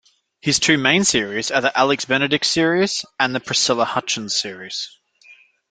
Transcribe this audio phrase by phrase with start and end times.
[0.39, 4.97] His two main series are the Alex Benedict series and the Priscilla Hutchins series.